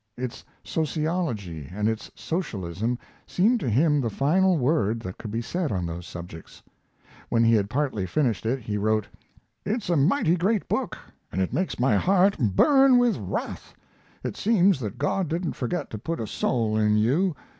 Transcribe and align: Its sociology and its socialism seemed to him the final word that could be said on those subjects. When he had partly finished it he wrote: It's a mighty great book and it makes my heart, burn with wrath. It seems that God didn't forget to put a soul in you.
Its 0.17 0.43
sociology 0.63 1.69
and 1.71 1.87
its 1.87 2.09
socialism 2.15 2.97
seemed 3.27 3.59
to 3.59 3.69
him 3.69 4.01
the 4.01 4.09
final 4.09 4.57
word 4.57 4.99
that 4.99 5.19
could 5.19 5.29
be 5.29 5.43
said 5.43 5.71
on 5.71 5.85
those 5.85 6.07
subjects. 6.07 6.63
When 7.29 7.43
he 7.43 7.53
had 7.53 7.69
partly 7.69 8.07
finished 8.07 8.47
it 8.47 8.61
he 8.61 8.77
wrote: 8.79 9.07
It's 9.63 9.91
a 9.91 9.95
mighty 9.95 10.35
great 10.37 10.67
book 10.67 10.97
and 11.31 11.39
it 11.39 11.53
makes 11.53 11.79
my 11.79 11.97
heart, 11.97 12.35
burn 12.39 12.97
with 12.97 13.15
wrath. 13.17 13.75
It 14.23 14.35
seems 14.35 14.79
that 14.79 14.97
God 14.97 15.27
didn't 15.27 15.53
forget 15.53 15.91
to 15.91 15.99
put 15.99 16.19
a 16.19 16.25
soul 16.25 16.75
in 16.77 16.97
you. 16.97 17.35